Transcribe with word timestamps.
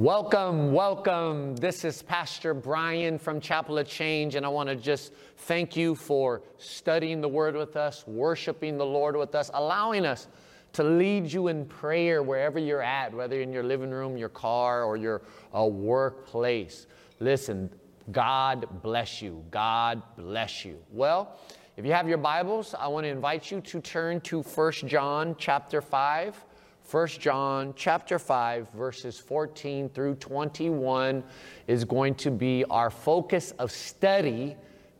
Welcome, 0.00 0.72
welcome. 0.72 1.56
This 1.56 1.84
is 1.84 2.00
Pastor 2.00 2.54
Brian 2.54 3.18
from 3.18 3.38
Chapel 3.38 3.76
of 3.76 3.86
Change, 3.86 4.34
and 4.34 4.46
I 4.46 4.48
want 4.48 4.70
to 4.70 4.74
just 4.74 5.12
thank 5.36 5.76
you 5.76 5.94
for 5.94 6.40
studying 6.56 7.20
the 7.20 7.28
Word 7.28 7.54
with 7.54 7.76
us, 7.76 8.06
worshiping 8.06 8.78
the 8.78 8.86
Lord 8.86 9.14
with 9.14 9.34
us, 9.34 9.50
allowing 9.52 10.06
us 10.06 10.26
to 10.72 10.84
lead 10.84 11.30
you 11.30 11.48
in 11.48 11.66
prayer 11.66 12.22
wherever 12.22 12.58
you're 12.58 12.80
at, 12.80 13.12
whether 13.12 13.42
in 13.42 13.52
your 13.52 13.62
living 13.62 13.90
room, 13.90 14.16
your 14.16 14.30
car, 14.30 14.84
or 14.84 14.96
your 14.96 15.20
uh, 15.54 15.66
workplace. 15.66 16.86
Listen, 17.18 17.68
God 18.10 18.82
bless 18.82 19.20
you. 19.20 19.44
God 19.50 20.02
bless 20.16 20.64
you. 20.64 20.78
Well, 20.90 21.38
if 21.76 21.84
you 21.84 21.92
have 21.92 22.08
your 22.08 22.16
Bibles, 22.16 22.74
I 22.74 22.88
want 22.88 23.04
to 23.04 23.10
invite 23.10 23.50
you 23.50 23.60
to 23.60 23.82
turn 23.82 24.22
to 24.22 24.40
1 24.40 24.72
John 24.86 25.36
chapter 25.38 25.82
5. 25.82 26.46
1 26.90 27.06
John 27.06 27.72
chapter 27.76 28.18
5 28.18 28.72
verses 28.72 29.16
14 29.16 29.90
through 29.90 30.16
21 30.16 31.22
is 31.68 31.84
going 31.84 32.16
to 32.16 32.32
be 32.32 32.64
our 32.64 32.90
focus 32.90 33.52
of 33.60 33.70
study 33.70 34.56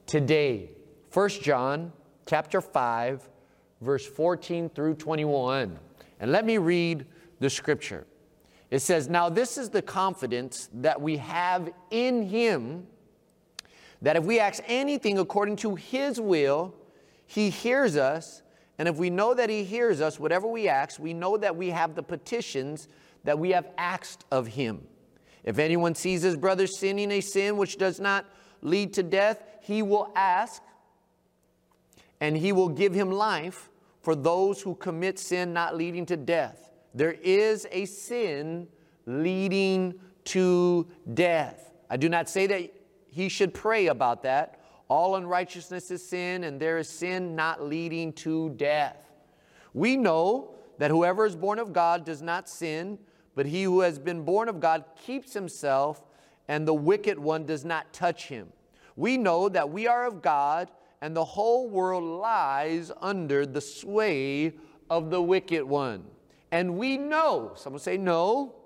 today. 0.06 0.70
1 1.12 1.28
John 1.30 1.92
chapter 2.26 2.60
5 2.60 3.28
verse 3.80 4.06
14 4.06 4.68
through 4.68 4.94
21. 4.94 5.76
And 6.20 6.30
let 6.30 6.46
me 6.46 6.58
read 6.58 7.06
the 7.40 7.50
scripture. 7.50 8.06
It 8.70 8.78
says, 8.78 9.08
"Now 9.08 9.28
this 9.28 9.58
is 9.58 9.70
the 9.70 9.82
confidence 9.82 10.68
that 10.74 11.00
we 11.00 11.16
have 11.16 11.72
in 11.90 12.22
him 12.22 12.86
that 14.00 14.16
if 14.16 14.22
we 14.22 14.38
ask 14.38 14.62
anything 14.68 15.18
according 15.18 15.56
to 15.56 15.74
his 15.74 16.20
will, 16.20 16.72
he 17.26 17.50
hears 17.50 17.96
us." 17.96 18.42
And 18.80 18.88
if 18.88 18.96
we 18.96 19.10
know 19.10 19.34
that 19.34 19.50
He 19.50 19.62
hears 19.62 20.00
us, 20.00 20.18
whatever 20.18 20.46
we 20.46 20.66
ask, 20.66 20.98
we 20.98 21.12
know 21.12 21.36
that 21.36 21.54
we 21.54 21.68
have 21.68 21.94
the 21.94 22.02
petitions 22.02 22.88
that 23.24 23.38
we 23.38 23.50
have 23.50 23.68
asked 23.76 24.24
of 24.30 24.46
Him. 24.46 24.86
If 25.44 25.58
anyone 25.58 25.94
sees 25.94 26.22
his 26.22 26.34
brother 26.34 26.66
sinning 26.66 27.10
a 27.10 27.20
sin 27.20 27.58
which 27.58 27.76
does 27.76 28.00
not 28.00 28.24
lead 28.62 28.94
to 28.94 29.02
death, 29.02 29.44
he 29.60 29.82
will 29.82 30.10
ask, 30.16 30.62
and 32.22 32.34
He 32.34 32.52
will 32.52 32.70
give 32.70 32.94
him 32.94 33.10
life 33.10 33.68
for 34.00 34.14
those 34.14 34.62
who 34.62 34.74
commit 34.76 35.18
sin 35.18 35.52
not 35.52 35.76
leading 35.76 36.06
to 36.06 36.16
death. 36.16 36.70
There 36.94 37.12
is 37.22 37.66
a 37.70 37.84
sin 37.84 38.66
leading 39.04 39.92
to 40.24 40.86
death. 41.12 41.70
I 41.90 41.98
do 41.98 42.08
not 42.08 42.30
say 42.30 42.46
that 42.46 42.72
he 43.10 43.28
should 43.28 43.52
pray 43.52 43.88
about 43.88 44.22
that 44.22 44.59
all 44.90 45.14
unrighteousness 45.14 45.92
is 45.92 46.06
sin, 46.06 46.42
and 46.42 46.60
there 46.60 46.76
is 46.76 46.88
sin 46.88 47.36
not 47.36 47.62
leading 47.62 48.12
to 48.14 48.50
death. 48.50 49.12
We 49.72 49.96
know 49.96 50.56
that 50.78 50.90
whoever 50.90 51.24
is 51.24 51.36
born 51.36 51.60
of 51.60 51.72
God 51.72 52.04
does 52.04 52.20
not 52.20 52.48
sin, 52.48 52.98
but 53.36 53.46
he 53.46 53.62
who 53.62 53.80
has 53.80 54.00
been 54.00 54.24
born 54.24 54.48
of 54.48 54.58
God 54.58 54.84
keeps 54.96 55.32
himself, 55.32 56.04
and 56.48 56.66
the 56.66 56.74
wicked 56.74 57.20
one 57.20 57.46
does 57.46 57.64
not 57.64 57.92
touch 57.92 58.26
him. 58.26 58.48
We 58.96 59.16
know 59.16 59.48
that 59.48 59.70
we 59.70 59.86
are 59.86 60.06
of 60.06 60.22
God, 60.22 60.68
and 61.00 61.14
the 61.14 61.24
whole 61.24 61.70
world 61.70 62.02
lies 62.02 62.90
under 63.00 63.46
the 63.46 63.60
sway 63.60 64.54
of 64.90 65.10
the 65.10 65.22
wicked 65.22 65.62
one. 65.62 66.04
And 66.50 66.76
we 66.76 66.98
know, 66.98 67.52
someone 67.54 67.80
say, 67.80 67.96
no, 67.96 68.56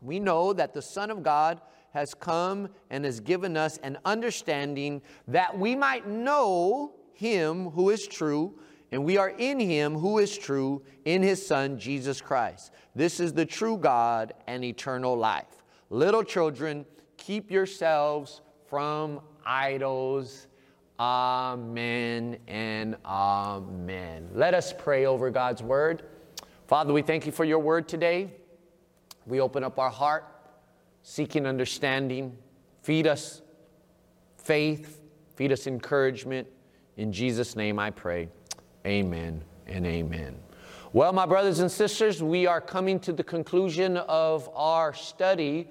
we 0.00 0.20
know 0.20 0.54
that 0.54 0.72
the 0.72 0.80
Son 0.80 1.10
of 1.10 1.22
God 1.22 1.60
has 1.92 2.14
come 2.14 2.68
and 2.90 3.04
has 3.04 3.20
given 3.20 3.56
us 3.56 3.78
an 3.78 3.98
understanding 4.04 5.02
that 5.28 5.58
we 5.58 5.74
might 5.74 6.06
know 6.06 6.92
him 7.12 7.70
who 7.70 7.90
is 7.90 8.06
true, 8.06 8.58
and 8.92 9.04
we 9.04 9.16
are 9.16 9.30
in 9.30 9.60
him 9.60 9.94
who 9.94 10.18
is 10.18 10.36
true, 10.36 10.82
in 11.04 11.22
his 11.22 11.44
Son, 11.44 11.78
Jesus 11.78 12.20
Christ. 12.20 12.72
This 12.94 13.20
is 13.20 13.32
the 13.32 13.46
true 13.46 13.76
God 13.76 14.32
and 14.46 14.64
eternal 14.64 15.16
life. 15.16 15.62
Little 15.90 16.24
children, 16.24 16.86
keep 17.16 17.50
yourselves 17.50 18.40
from 18.68 19.20
idols. 19.44 20.46
Amen 20.98 22.38
and 22.46 22.96
amen. 23.04 24.28
Let 24.34 24.54
us 24.54 24.72
pray 24.76 25.06
over 25.06 25.30
God's 25.30 25.62
word. 25.62 26.04
Father, 26.66 26.92
we 26.92 27.02
thank 27.02 27.26
you 27.26 27.32
for 27.32 27.44
your 27.44 27.58
word 27.58 27.88
today. 27.88 28.30
We 29.26 29.40
open 29.40 29.64
up 29.64 29.78
our 29.78 29.90
heart 29.90 30.39
seeking 31.02 31.46
understanding. 31.46 32.36
Feed 32.82 33.06
us 33.06 33.42
faith, 34.36 35.00
feed 35.36 35.52
us 35.52 35.66
encouragement. 35.66 36.48
In 36.96 37.12
Jesus' 37.12 37.56
name 37.56 37.78
I 37.78 37.90
pray. 37.90 38.28
Amen 38.86 39.42
and 39.66 39.86
amen. 39.86 40.36
Well, 40.92 41.12
my 41.12 41.26
brothers 41.26 41.60
and 41.60 41.70
sisters, 41.70 42.22
we 42.22 42.46
are 42.46 42.60
coming 42.60 42.98
to 43.00 43.12
the 43.12 43.22
conclusion 43.22 43.96
of 43.96 44.50
our 44.54 44.92
study 44.92 45.68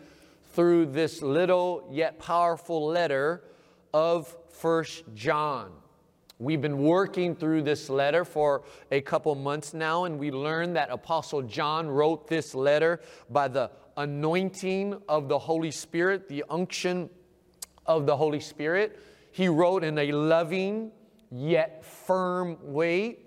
through 0.54 0.88
this 0.88 1.22
little 1.22 1.88
yet 1.92 2.20
powerful 2.20 2.88
letter 2.88 3.44
of 3.94 4.36
First 4.50 5.04
John. 5.16 5.72
We've 6.38 6.62
been 6.62 6.84
working 6.84 7.36
through 7.36 7.64
this 7.64 7.90
letter 7.90 8.24
for 8.24 8.64
a 8.92 9.02
couple 9.02 9.36
months 9.36 9.74
now, 9.74 10.06
and 10.06 10.18
we 10.18 10.32
learned 10.32 10.78
that 10.78 10.90
Apostle 10.90 11.42
John 11.42 11.90
wrote 11.90 12.30
this 12.30 12.56
letter 12.56 13.02
by 13.30 13.50
the 13.50 13.72
anointing 14.00 15.00
of 15.10 15.28
the 15.28 15.38
Holy 15.38 15.72
Spirit, 15.72 16.30
the 16.30 16.44
unction 16.50 17.10
of 17.86 18.06
the 18.06 18.16
Holy 18.16 18.40
Spirit. 18.40 18.98
He 19.32 19.50
wrote 19.50 19.84
in 19.84 19.98
a 19.98 20.12
loving 20.14 20.92
yet 21.30 21.84
firm 21.84 22.58
way. 22.62 23.20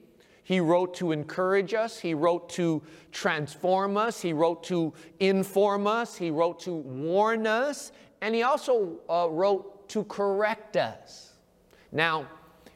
He 0.45 0.61
wrote 0.61 0.95
to 0.95 1.13
encourage 1.13 1.75
us. 1.75 1.99
He 1.99 2.15
wrote 2.15 2.49
to 2.51 2.83
transform 3.13 3.99
us. 3.99 4.21
He 4.21 4.33
wrote 4.33 4.65
to 4.65 4.95
inform 5.21 5.87
us. 5.87 6.17
He 6.17 6.31
wrote 6.31 6.59
to 6.61 6.73
warn 6.73 7.47
us. 7.47 7.93
And 8.23 8.35
he 8.35 8.43
also 8.43 8.99
uh, 9.11 9.29
wrote 9.31 9.89
to 9.91 10.05
correct 10.05 10.79
us. 10.79 11.35
Now, 11.93 12.27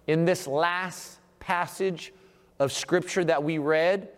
in 0.07 0.27
this 0.27 0.47
last 0.47 1.19
passage 1.41 2.13
of 2.59 2.73
scripture 2.73 3.25
that 3.25 3.43
we 3.43 3.57
read, 3.57 4.11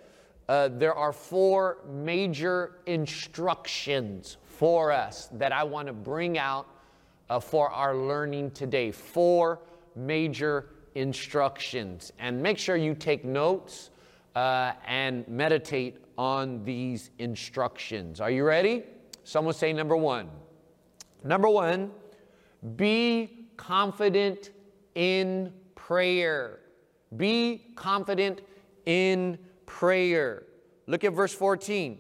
uh, 0.48 0.69
there 0.69 0.94
are 0.94 1.12
four 1.12 1.78
major 1.88 2.78
instructions 2.86 4.38
for 4.47 4.91
us 4.91 5.28
that 5.32 5.53
I 5.53 5.62
want 5.62 5.88
to 5.88 5.92
bring 5.92 6.38
out 6.38 6.66
uh, 7.28 7.38
for 7.38 7.70
our 7.70 7.94
learning 7.94 8.53
today. 8.53 8.91
Four 8.91 9.60
major 9.94 10.70
instructions. 10.94 12.12
And 12.19 12.42
make 12.42 12.58
sure 12.58 12.76
you 12.76 12.94
take 12.94 13.25
notes 13.25 13.91
uh, 14.34 14.72
and 14.87 15.26
meditate 15.28 15.98
on 16.16 16.64
these 16.64 17.10
instructions. 17.19 18.20
Are 18.20 18.31
you 18.31 18.44
ready? 18.44 18.84
Someone 19.25 19.54
say 19.54 19.72
number 19.72 19.97
one. 19.97 20.28
Number 21.25 21.48
one, 21.48 21.91
be 22.76 23.48
confident 23.56 24.50
in 24.94 25.53
prayer. 25.75 26.60
Be 27.16 27.66
confident 27.76 28.41
in 28.87 29.38
prayer. 29.68 30.44
Look 30.86 31.04
at 31.04 31.12
verse 31.12 31.32
14. 31.32 31.98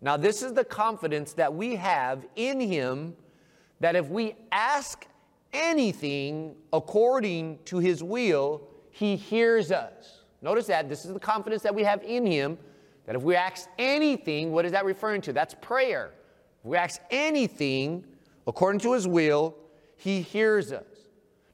Now, 0.00 0.16
this 0.16 0.42
is 0.42 0.52
the 0.52 0.64
confidence 0.64 1.32
that 1.32 1.52
we 1.52 1.74
have 1.76 2.26
in 2.36 2.60
Him 2.60 3.16
that 3.80 3.96
if 3.96 4.08
we 4.08 4.34
ask 4.52 5.06
anything 5.52 6.54
according 6.72 7.58
to 7.64 7.78
His 7.78 8.02
will, 8.02 8.62
He 8.90 9.16
hears 9.16 9.72
us. 9.72 10.22
Notice 10.42 10.66
that. 10.66 10.88
This 10.88 11.04
is 11.04 11.14
the 11.14 11.20
confidence 11.20 11.62
that 11.62 11.74
we 11.74 11.82
have 11.82 12.02
in 12.02 12.26
Him 12.26 12.58
that 13.06 13.16
if 13.16 13.22
we 13.22 13.34
ask 13.34 13.68
anything, 13.78 14.52
what 14.52 14.64
is 14.64 14.72
that 14.72 14.84
referring 14.84 15.22
to? 15.22 15.32
That's 15.32 15.54
prayer. 15.60 16.12
If 16.60 16.66
we 16.66 16.76
ask 16.76 17.00
anything 17.10 18.04
according 18.46 18.80
to 18.80 18.92
His 18.92 19.08
will, 19.08 19.56
He 19.96 20.20
hears 20.20 20.72
us. 20.72 20.84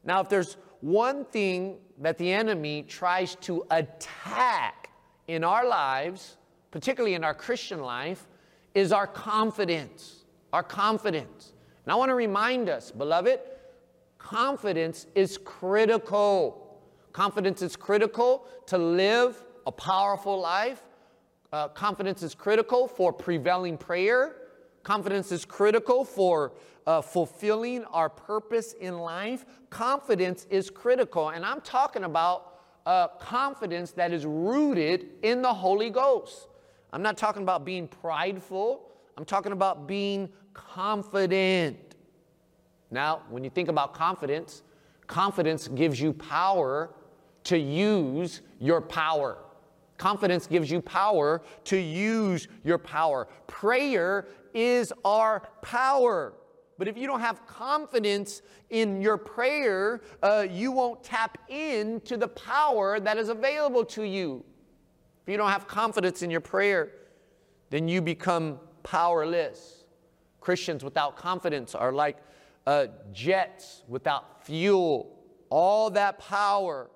Now, 0.05 0.21
if 0.21 0.29
there's 0.29 0.57
one 0.81 1.25
thing 1.27 1.79
that 2.01 2.19
the 2.19 2.33
enemy 2.33 2.83
tries 2.83 3.35
to 3.37 3.65
attack 3.71 4.88
in 5.29 5.45
our 5.45 5.69
lives, 5.69 6.37
particularly 6.71 7.15
in 7.15 7.23
our 7.23 7.35
Christian 7.35 7.81
life, 7.81 8.27
is 8.75 8.93
our 8.93 9.07
confidence. 9.07 10.25
Our 10.53 10.63
confidence. 10.63 11.53
And 11.85 11.93
I 11.93 11.97
want 11.97 12.09
to 12.11 12.15
remind 12.15 12.69
us, 12.69 12.91
beloved, 12.91 13.39
confidence 14.19 15.07
is 15.15 15.39
critical. 15.39 16.81
Confidence 17.13 17.63
is 17.63 17.77
critical 17.77 18.47
to 18.67 18.79
live 18.79 19.43
a 19.67 19.73
powerful 19.73 20.41
life. 20.41 20.83
Uh, 21.53 21.69
confidence 21.69 22.23
is 22.23 22.35
critical 22.35 22.89
for 22.89 23.13
prevailing 23.13 23.77
prayer. 23.79 24.37
Confidence 24.83 25.33
is 25.33 25.45
critical 25.45 26.05
for 26.05 26.53
uh, 26.87 27.03
fulfilling 27.03 27.85
our 27.87 28.09
purpose 28.09 28.75
in 28.81 28.99
life. 28.99 29.45
Confidence 29.69 30.47
is 30.51 30.71
critical. 30.71 31.31
And 31.31 31.45
I'm 31.45 31.61
talking 31.61 32.05
about 32.05 32.58
uh, 32.89 33.07
confidence 33.19 33.93
that 33.93 34.15
is 34.15 34.25
rooted 34.25 35.11
in 35.23 35.43
the 35.43 35.53
Holy 35.53 35.91
Ghost. 35.91 36.49
I'm 36.91 37.03
not 37.03 37.19
talking 37.19 37.43
about 37.43 37.63
being 37.63 37.87
prideful, 37.87 38.89
I'm 39.19 39.27
talking 39.27 39.53
about 39.53 39.87
being 39.87 40.31
confident. 40.55 41.77
Now, 42.91 43.21
when 43.29 43.45
you 43.45 43.51
think 43.51 43.69
about 43.69 43.93
confidence, 43.93 44.63
confidence 45.07 45.69
gives 45.69 46.01
you 46.01 46.15
power 46.15 46.95
to 47.45 47.59
use 47.59 48.41
your 48.59 48.81
power. 48.81 49.37
Confidence 49.99 50.47
gives 50.47 50.71
you 50.71 50.81
power 50.81 51.43
to 51.65 51.77
use 51.77 52.49
your 52.65 52.79
power. 52.79 53.29
Prayer 53.49 54.29
is 54.55 54.95
our 55.05 55.43
power. 55.61 56.33
But 56.79 56.87
if 56.87 56.97
you 56.97 57.09
don't 57.09 57.21
have 57.21 57.45
confidence 57.47 58.41
in 58.71 59.03
your 59.03 59.19
prayer, 59.19 60.01
uh, 60.23 60.47
you 60.49 60.71
won't 60.71 61.03
tap 61.03 61.37
into 61.49 62.17
the 62.17 62.29
power 62.29 63.01
that 63.01 63.19
is 63.19 63.29
available 63.29 63.85
to 63.87 64.05
you. 64.05 64.45
If 65.27 65.33
you 65.33 65.37
don't 65.37 65.51
have 65.51 65.67
confidence 65.67 66.23
in 66.23 66.31
your 66.31 66.41
prayer, 66.41 66.93
then 67.71 67.89
you 67.89 68.01
become 68.01 68.61
powerless. 68.85 69.85
Christians 70.41 70.85
without 70.85 71.17
confidence 71.17 71.75
are 71.75 71.93
like 71.93 72.17
uh, 72.67 72.87
jets 73.13 73.83
without 73.89 74.45
fuel, 74.45 75.19
all 75.51 75.91
that 75.91 76.19
power, 76.21 76.91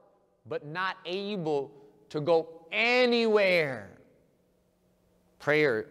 but 0.46 0.64
not 0.64 0.96
able 1.04 1.72
to 2.08 2.20
go 2.20 2.66
anywhere. 2.70 3.90
Prayer 5.40 5.86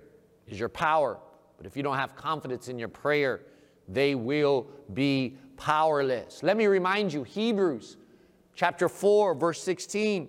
is 0.48 0.58
your 0.58 0.70
power, 0.70 1.20
but 1.58 1.66
if 1.66 1.76
you 1.76 1.84
don't 1.84 1.98
have 1.98 2.16
confidence 2.16 2.70
in 2.70 2.80
your 2.80 2.88
prayer, 2.88 3.42
they 3.88 4.16
will 4.16 4.68
be 4.94 5.38
powerless. 5.58 6.44
Let 6.44 6.58
me 6.58 6.68
remind 6.68 7.14
you 7.14 7.24
Hebrews 7.24 7.98
chapter 8.56 8.90
4, 8.90 9.36
verse 9.36 9.62
16 9.64 10.28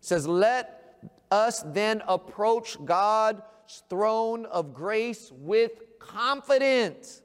says, 0.00 0.26
Let 0.26 1.08
us 1.30 1.62
then 1.66 2.02
approach 2.06 2.76
God's 2.84 3.42
throne 3.88 4.46
of 4.46 4.74
grace 4.74 5.32
with 5.34 5.72
confidence 5.98 7.22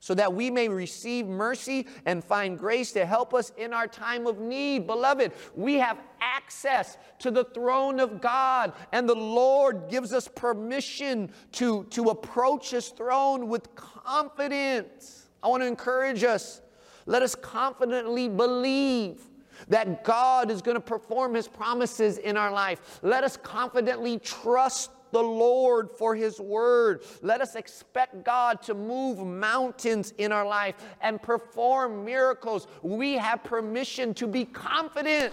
so 0.00 0.14
that 0.14 0.32
we 0.32 0.50
may 0.50 0.68
receive 0.68 1.26
mercy 1.26 1.86
and 2.06 2.24
find 2.24 2.58
grace 2.58 2.90
to 2.92 3.04
help 3.04 3.34
us 3.34 3.52
in 3.58 3.74
our 3.74 3.86
time 3.86 4.26
of 4.26 4.40
need. 4.40 4.86
Beloved, 4.86 5.32
we 5.54 5.74
have 5.74 5.98
access 6.20 6.96
to 7.18 7.30
the 7.30 7.44
throne 7.44 8.00
of 8.00 8.20
God, 8.20 8.72
and 8.92 9.06
the 9.06 9.14
Lord 9.14 9.90
gives 9.90 10.14
us 10.14 10.26
permission 10.26 11.30
to, 11.52 11.84
to 11.90 12.04
approach 12.04 12.70
His 12.70 12.88
throne 12.88 13.48
with 13.48 13.74
confidence. 13.74 15.19
I 15.42 15.48
want 15.48 15.62
to 15.62 15.66
encourage 15.66 16.24
us. 16.24 16.60
Let 17.06 17.22
us 17.22 17.34
confidently 17.34 18.28
believe 18.28 19.22
that 19.68 20.04
God 20.04 20.50
is 20.50 20.62
going 20.62 20.76
to 20.76 20.80
perform 20.80 21.34
His 21.34 21.48
promises 21.48 22.18
in 22.18 22.36
our 22.36 22.52
life. 22.52 23.00
Let 23.02 23.24
us 23.24 23.36
confidently 23.36 24.18
trust 24.18 24.90
the 25.12 25.22
Lord 25.22 25.90
for 25.90 26.14
His 26.14 26.40
word. 26.40 27.02
Let 27.22 27.40
us 27.40 27.56
expect 27.56 28.24
God 28.24 28.62
to 28.62 28.74
move 28.74 29.18
mountains 29.26 30.14
in 30.18 30.32
our 30.32 30.46
life 30.46 30.76
and 31.00 31.20
perform 31.20 32.04
miracles. 32.04 32.66
We 32.82 33.14
have 33.14 33.42
permission 33.42 34.14
to 34.14 34.26
be 34.26 34.44
confident. 34.44 35.32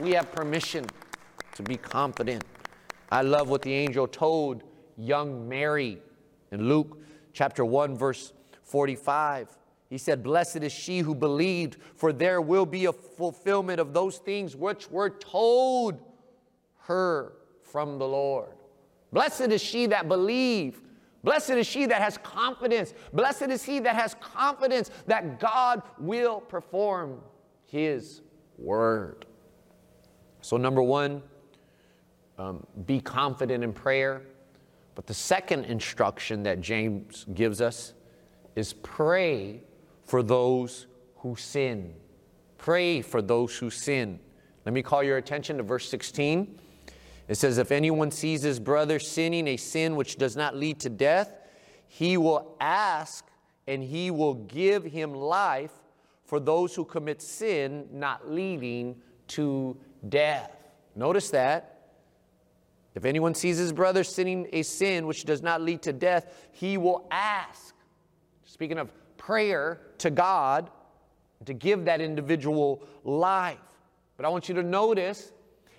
We 0.00 0.12
have 0.12 0.30
permission 0.32 0.86
to 1.54 1.62
be 1.62 1.76
confident. 1.76 2.44
I 3.10 3.22
love 3.22 3.48
what 3.48 3.62
the 3.62 3.72
angel 3.72 4.06
told 4.06 4.62
young 4.96 5.48
Mary 5.48 5.98
in 6.50 6.68
Luke 6.68 6.98
chapter 7.32 7.64
1, 7.64 7.96
verse 7.96 8.32
45. 8.64 9.56
He 9.88 9.98
said, 9.98 10.22
Blessed 10.22 10.56
is 10.56 10.72
she 10.72 11.00
who 11.00 11.14
believed, 11.14 11.76
for 11.94 12.12
there 12.12 12.40
will 12.40 12.66
be 12.66 12.86
a 12.86 12.92
fulfillment 12.92 13.80
of 13.80 13.92
those 13.92 14.18
things 14.18 14.56
which 14.56 14.90
were 14.90 15.10
told 15.10 16.00
her 16.78 17.34
from 17.62 17.98
the 17.98 18.06
Lord. 18.06 18.54
Blessed 19.12 19.52
is 19.52 19.62
she 19.62 19.86
that 19.86 20.08
believe. 20.08 20.80
Blessed 21.22 21.50
is 21.50 21.66
she 21.66 21.86
that 21.86 22.02
has 22.02 22.18
confidence. 22.18 22.92
Blessed 23.12 23.42
is 23.50 23.62
he 23.62 23.78
that 23.80 23.94
has 23.94 24.14
confidence 24.20 24.90
that 25.06 25.38
God 25.38 25.82
will 25.98 26.40
perform 26.40 27.20
his 27.66 28.20
word. 28.58 29.26
So, 30.40 30.56
number 30.56 30.82
one, 30.82 31.22
um, 32.38 32.66
be 32.86 33.00
confident 33.00 33.64
in 33.64 33.72
prayer. 33.72 34.22
But 34.94 35.06
the 35.06 35.14
second 35.14 35.64
instruction 35.64 36.42
that 36.42 36.60
James 36.60 37.26
gives 37.34 37.60
us 37.60 37.94
is 38.54 38.72
pray 38.72 39.62
for 40.04 40.22
those 40.22 40.86
who 41.16 41.36
sin. 41.36 41.94
Pray 42.58 43.02
for 43.02 43.20
those 43.20 43.56
who 43.56 43.70
sin. 43.70 44.20
Let 44.64 44.72
me 44.72 44.82
call 44.82 45.02
your 45.02 45.16
attention 45.16 45.58
to 45.58 45.62
verse 45.62 45.88
16. 45.88 46.58
It 47.28 47.36
says, 47.36 47.58
If 47.58 47.72
anyone 47.72 48.10
sees 48.10 48.42
his 48.42 48.60
brother 48.60 48.98
sinning 48.98 49.48
a 49.48 49.56
sin 49.56 49.96
which 49.96 50.16
does 50.16 50.36
not 50.36 50.56
lead 50.56 50.80
to 50.80 50.90
death, 50.90 51.32
he 51.88 52.16
will 52.16 52.56
ask 52.60 53.26
and 53.66 53.82
he 53.82 54.10
will 54.10 54.34
give 54.34 54.84
him 54.84 55.14
life 55.14 55.72
for 56.24 56.40
those 56.40 56.74
who 56.74 56.84
commit 56.84 57.22
sin 57.22 57.86
not 57.92 58.30
leading 58.30 58.96
to 59.28 59.76
death. 60.08 60.56
Notice 60.96 61.30
that. 61.30 61.70
If 62.94 63.04
anyone 63.04 63.34
sees 63.34 63.58
his 63.58 63.72
brother 63.72 64.04
sinning 64.04 64.48
a 64.52 64.62
sin 64.62 65.06
which 65.06 65.24
does 65.24 65.42
not 65.42 65.60
lead 65.60 65.82
to 65.82 65.92
death, 65.92 66.48
he 66.52 66.78
will 66.78 67.06
ask. 67.10 67.73
Speaking 68.54 68.78
of 68.78 68.92
prayer 69.16 69.80
to 69.98 70.10
God, 70.10 70.70
to 71.44 71.52
give 71.52 71.86
that 71.86 72.00
individual 72.00 72.84
life. 73.02 73.58
But 74.16 74.24
I 74.26 74.28
want 74.28 74.48
you 74.48 74.54
to 74.54 74.62
notice 74.62 75.32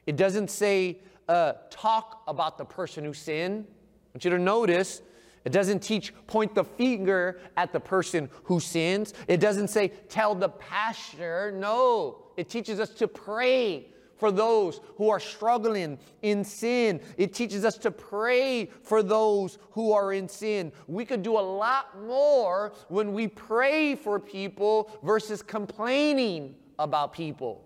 it 0.05 0.17
doesn't 0.17 0.51
say 0.51 0.97
uh, 1.29 1.53
talk 1.69 2.23
about 2.27 2.57
the 2.57 2.65
person 2.65 3.05
who 3.05 3.13
sinned. 3.13 3.63
I 3.65 4.07
want 4.13 4.25
you 4.25 4.31
to 4.31 4.39
notice 4.39 5.01
it 5.45 5.53
doesn't 5.53 5.79
teach 5.79 6.13
point 6.27 6.53
the 6.53 6.65
finger 6.65 7.39
at 7.55 7.71
the 7.71 7.79
person 7.79 8.29
who 8.43 8.59
sins. 8.59 9.13
It 9.29 9.39
doesn't 9.39 9.69
say 9.69 9.93
tell 10.09 10.35
the 10.35 10.49
pastor. 10.49 11.53
No, 11.55 12.25
it 12.35 12.49
teaches 12.49 12.81
us 12.81 12.89
to 12.95 13.07
pray 13.07 13.87
for 14.17 14.31
those 14.31 14.79
who 14.95 15.09
are 15.09 15.19
struggling 15.19 15.97
in 16.21 16.43
sin. 16.43 17.01
It 17.17 17.33
teaches 17.33 17.65
us 17.65 17.77
to 17.79 17.91
pray 17.91 18.65
for 18.83 19.03
those 19.03 19.57
who 19.71 19.91
are 19.91 20.13
in 20.13 20.29
sin. 20.29 20.71
We 20.87 21.05
could 21.05 21.21
do 21.23 21.37
a 21.37 21.41
lot 21.41 22.01
more 22.01 22.73
when 22.87 23.13
we 23.13 23.27
pray 23.27 23.95
for 23.95 24.19
people 24.19 24.91
versus 25.03 25.41
complaining 25.41 26.55
about 26.79 27.13
people. 27.13 27.65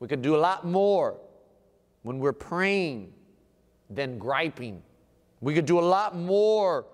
We 0.00 0.08
could 0.08 0.22
do 0.22 0.36
a 0.36 0.38
lot 0.38 0.64
more 0.64 1.18
when 2.02 2.18
we're 2.18 2.32
praying 2.32 3.12
than 3.90 4.18
griping. 4.18 4.82
We 5.40 5.54
could 5.54 5.66
do 5.66 5.78
a 5.78 5.80
lot 5.80 6.16
more 6.16 6.86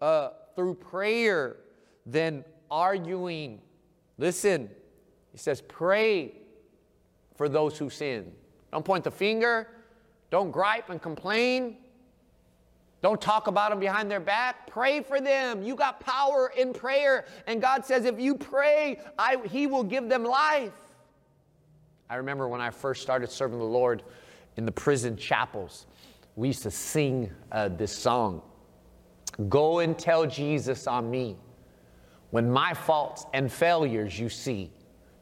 uh, 0.00 0.30
through 0.56 0.74
prayer 0.74 1.56
than 2.06 2.44
arguing. 2.70 3.60
Listen, 4.18 4.68
he 5.30 5.38
says, 5.38 5.60
pray 5.60 6.41
for 7.36 7.48
those 7.48 7.78
who 7.78 7.90
sin. 7.90 8.32
Don't 8.72 8.84
point 8.84 9.04
the 9.04 9.10
finger. 9.10 9.68
Don't 10.30 10.50
gripe 10.50 10.90
and 10.90 11.00
complain. 11.00 11.76
Don't 13.02 13.20
talk 13.20 13.48
about 13.48 13.70
them 13.70 13.80
behind 13.80 14.10
their 14.10 14.20
back. 14.20 14.66
Pray 14.66 15.02
for 15.02 15.20
them. 15.20 15.62
You 15.62 15.74
got 15.74 16.00
power 16.00 16.52
in 16.56 16.72
prayer. 16.72 17.26
And 17.46 17.60
God 17.60 17.84
says, 17.84 18.04
if 18.04 18.20
you 18.20 18.36
pray, 18.36 19.00
I, 19.18 19.38
He 19.50 19.66
will 19.66 19.82
give 19.82 20.08
them 20.08 20.24
life. 20.24 20.72
I 22.08 22.16
remember 22.16 22.46
when 22.46 22.60
I 22.60 22.70
first 22.70 23.02
started 23.02 23.30
serving 23.30 23.58
the 23.58 23.64
Lord, 23.64 24.04
in 24.56 24.66
the 24.66 24.72
prison 24.72 25.16
chapels, 25.16 25.86
we 26.36 26.48
used 26.48 26.62
to 26.62 26.70
sing 26.70 27.30
uh, 27.50 27.68
this 27.68 27.92
song 27.92 28.42
Go 29.48 29.78
and 29.78 29.98
tell 29.98 30.26
Jesus 30.26 30.86
on 30.86 31.10
me. 31.10 31.36
When 32.30 32.50
my 32.50 32.74
faults 32.74 33.26
and 33.32 33.50
failures 33.50 34.18
you 34.18 34.28
see, 34.28 34.70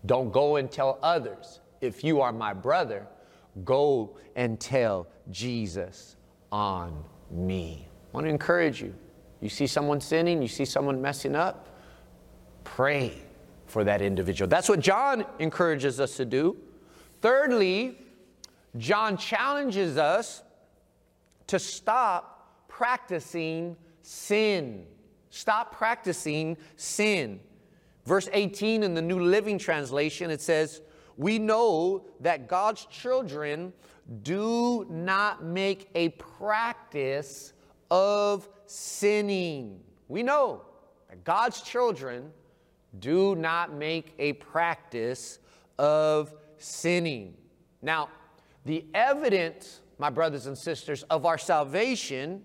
don't 0.07 0.33
go 0.33 0.57
and 0.57 0.71
tell 0.71 0.99
others. 1.03 1.60
If 1.81 2.05
you 2.05 2.21
are 2.21 2.33
my 2.33 2.53
brother, 2.53 3.07
go 3.65 4.17
and 4.37 4.61
tell 4.61 5.07
Jesus 5.31 6.17
on 6.53 7.05
me. 7.31 7.89
I 8.13 8.17
want 8.17 8.27
to 8.27 8.31
encourage 8.31 8.83
you. 8.83 8.95
You 9.41 9.49
see 9.49 9.67
someone 9.67 10.01
sinning, 10.01 10.43
you 10.43 10.49
see 10.49 10.65
someone 10.65 11.01
messing 11.01 11.35
up, 11.35 11.69
pray 12.65 13.15
for 13.67 13.85
that 13.85 14.03
individual. 14.03 14.49
That's 14.49 14.69
what 14.69 14.81
John 14.81 15.25
encourages 15.39 16.01
us 16.01 16.17
to 16.17 16.25
do. 16.25 16.57
Thirdly, 17.23 17.99
John 18.77 19.17
challenges 19.17 19.97
us 19.97 20.43
to 21.47 21.59
stop 21.59 22.69
practicing 22.69 23.77
sin. 24.03 24.87
Stop 25.31 25.75
practicing 25.75 26.57
sin. 26.77 27.41
Verse 28.05 28.29
18 28.33 28.83
in 28.83 28.95
the 28.95 29.03
New 29.03 29.21
Living 29.21 29.59
Translation, 29.59 30.31
it 30.31 30.41
says, 30.41 30.81
We 31.21 31.39
know 31.39 32.07
that 32.21 32.49
God's 32.49 32.87
children 32.87 33.75
do 34.23 34.87
not 34.89 35.45
make 35.45 35.91
a 35.95 36.09
practice 36.09 37.53
of 37.91 38.49
sinning. 38.65 39.81
We 40.09 40.23
know 40.23 40.63
that 41.11 41.23
God's 41.23 41.61
children 41.61 42.31
do 43.01 43.35
not 43.35 43.75
make 43.75 44.15
a 44.19 44.33
practice 44.33 45.41
of 45.79 46.33
sinning. 46.57 47.37
Now, 47.83 48.09
the 48.65 48.87
evidence, 48.95 49.83
my 49.99 50.09
brothers 50.09 50.47
and 50.47 50.57
sisters, 50.57 51.03
of 51.11 51.27
our 51.27 51.37
salvation 51.37 52.43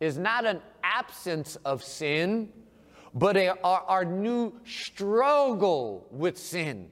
is 0.00 0.16
not 0.16 0.46
an 0.46 0.62
absence 0.82 1.56
of 1.66 1.84
sin, 1.84 2.50
but 3.12 3.36
a, 3.36 3.60
our, 3.60 3.82
our 3.82 4.04
new 4.06 4.54
struggle 4.64 6.06
with 6.10 6.38
sin. 6.38 6.88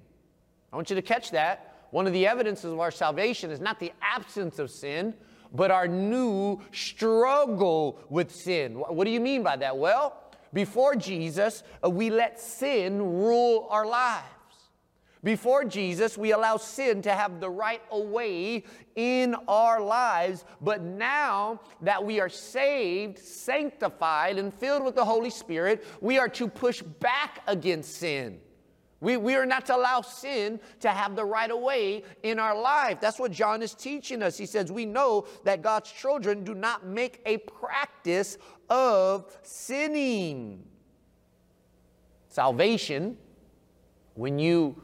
I 0.75 0.77
want 0.77 0.91
you 0.91 0.97
to 0.97 1.03
catch 1.03 1.31
that. 1.31 1.87
One 1.93 2.09
of 2.09 2.13
the 2.13 2.27
evidences 2.27 2.73
of 2.73 2.81
our 2.81 2.91
salvation 2.91 3.53
is 3.53 3.61
not 3.61 3.79
the 3.79 3.93
absence 4.03 4.59
of 4.59 4.73
sin, 4.73 5.15
but 5.53 5.71
our 5.71 5.87
new 5.87 6.61
struggle 6.73 8.01
with 8.09 8.35
sin. 8.35 8.75
What 8.75 9.05
do 9.05 9.13
you 9.13 9.21
mean 9.21 9.45
by 9.45 9.55
that? 9.59 9.79
Well, 9.79 10.21
before 10.53 10.97
Jesus, 10.97 11.63
uh, 11.85 11.91
we 11.91 12.11
let 12.11 12.41
sin 12.41 13.01
rule 13.01 13.69
our 13.71 13.87
lives. 13.87 14.27
Before 15.23 15.65
Jesus, 15.65 16.19
we 16.19 16.33
allow 16.33 16.57
sin 16.57 17.03
to 17.03 17.13
have 17.13 17.39
the 17.39 17.51
right 17.51 17.81
of 17.93 18.07
way 18.07 18.65
in 18.97 19.37
our 19.47 19.81
lives. 19.81 20.45
But 20.61 20.83
now 20.83 21.61
that 21.83 22.05
we 22.05 22.19
are 22.19 22.29
saved, 22.29 23.21
sanctified, 23.21 24.39
and 24.39 24.53
filled 24.53 24.85
with 24.85 24.97
the 24.97 25.05
Holy 25.05 25.31
Spirit, 25.31 25.85
we 26.01 26.19
are 26.19 26.29
to 26.31 26.49
push 26.49 26.83
back 26.83 27.43
against 27.47 27.95
sin. 27.95 28.41
We, 29.01 29.17
we 29.17 29.35
are 29.35 29.45
not 29.45 29.67
to 29.67 29.77
allow 29.77 30.01
sin 30.01 30.61
to 30.81 30.89
have 30.89 31.15
the 31.15 31.25
right 31.25 31.51
of 31.51 31.61
way 31.61 32.05
in 32.23 32.39
our 32.39 32.59
life. 32.59 33.01
That's 33.01 33.19
what 33.19 33.33
John 33.33 33.61
is 33.63 33.75
teaching 33.75 34.23
us. 34.23 34.39
He 34.39 34.47
says, 34.47 34.73
We 34.73 34.87
know 34.87 35.27
that 35.45 35.63
God's 35.63 35.93
children 35.93 36.45
do 36.45 36.55
not 36.55 36.87
make 36.87 37.21
a 37.27 37.39
practice 37.39 38.39
of 38.71 39.37
sinning. 39.43 40.65
Salvation, 42.29 43.17
when 44.15 44.39
you 44.39 44.75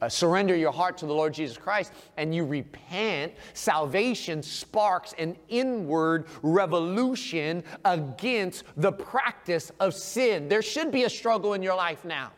uh, 0.00 0.08
surrender 0.08 0.54
your 0.54 0.72
heart 0.72 0.98
to 0.98 1.06
the 1.06 1.12
Lord 1.12 1.34
Jesus 1.34 1.56
Christ 1.56 1.92
and 2.16 2.34
you 2.34 2.44
repent, 2.44 3.32
salvation 3.54 4.42
sparks 4.42 5.14
an 5.18 5.36
inward 5.48 6.26
revolution 6.42 7.64
against 7.84 8.64
the 8.76 8.92
practice 8.92 9.70
of 9.80 9.94
sin. 9.94 10.48
There 10.48 10.62
should 10.62 10.90
be 10.90 11.04
a 11.04 11.10
struggle 11.10 11.54
in 11.54 11.62
your 11.62 11.76
life 11.76 12.04
now. 12.04 12.32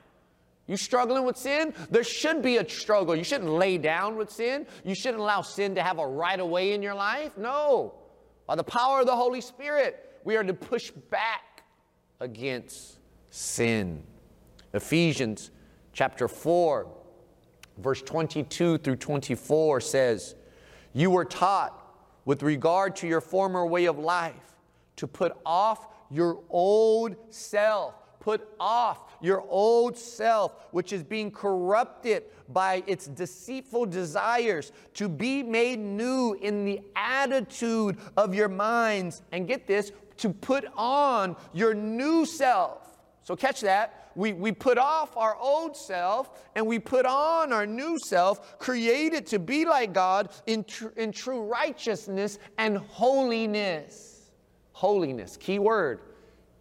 You 0.68 0.76
struggling 0.76 1.24
with 1.24 1.36
sin? 1.36 1.74
There 1.90 2.04
should 2.04 2.42
be 2.42 2.58
a 2.58 2.68
struggle. 2.68 3.16
You 3.16 3.24
shouldn't 3.24 3.50
lay 3.50 3.78
down 3.78 4.16
with 4.16 4.30
sin. 4.30 4.66
You 4.84 4.94
shouldn't 4.94 5.20
allow 5.20 5.42
sin 5.42 5.74
to 5.74 5.82
have 5.82 5.98
a 5.98 6.06
right 6.06 6.38
of 6.38 6.48
way 6.48 6.72
in 6.72 6.82
your 6.82 6.94
life. 6.94 7.36
No. 7.36 7.94
By 8.46 8.54
the 8.54 8.64
power 8.64 9.00
of 9.00 9.06
the 9.06 9.16
Holy 9.16 9.40
Spirit, 9.40 10.20
we 10.24 10.36
are 10.36 10.44
to 10.44 10.54
push 10.54 10.90
back 10.90 11.64
against 12.20 12.98
sin. 13.30 14.04
Ephesians 14.72 15.50
chapter 15.92 16.28
4 16.28 16.86
verse 17.78 18.02
22 18.02 18.78
through 18.78 18.96
24 18.96 19.80
says, 19.80 20.34
You 20.92 21.10
were 21.10 21.24
taught 21.24 21.74
with 22.24 22.42
regard 22.42 22.96
to 22.96 23.06
your 23.06 23.20
former 23.20 23.66
way 23.66 23.86
of 23.86 23.98
life 23.98 24.34
to 24.96 25.06
put 25.06 25.32
off 25.46 25.86
your 26.10 26.40
old 26.50 27.16
self. 27.30 27.94
Put 28.20 28.48
off 28.58 29.16
your 29.20 29.44
old 29.48 29.96
self, 29.96 30.54
which 30.70 30.92
is 30.92 31.02
being 31.02 31.30
corrupted 31.30 32.24
by 32.48 32.82
its 32.86 33.06
deceitful 33.06 33.86
desires, 33.86 34.72
to 34.94 35.08
be 35.08 35.42
made 35.42 35.78
new 35.78 36.34
in 36.34 36.64
the 36.64 36.80
attitude 36.96 37.96
of 38.16 38.34
your 38.34 38.48
minds. 38.48 39.22
And 39.32 39.46
get 39.46 39.66
this, 39.66 39.92
to 40.18 40.30
put 40.30 40.64
on 40.76 41.36
your 41.52 41.74
new 41.74 42.26
self. 42.26 42.98
So, 43.22 43.36
catch 43.36 43.60
that 43.60 44.08
we, 44.18 44.32
we 44.32 44.50
put 44.50 44.78
off 44.78 45.16
our 45.16 45.36
old 45.36 45.76
self 45.76 46.30
and 46.56 46.66
we 46.66 46.80
put 46.80 47.06
on 47.06 47.52
our 47.52 47.66
new 47.66 48.00
self, 48.00 48.58
created 48.58 49.26
to 49.26 49.38
be 49.38 49.64
like 49.64 49.92
God 49.92 50.30
in, 50.46 50.64
tr- 50.64 50.88
in 50.96 51.12
true 51.12 51.42
righteousness 51.42 52.40
and 52.58 52.78
holiness. 52.78 54.32
Holiness, 54.72 55.36
key 55.36 55.60
word 55.60 56.00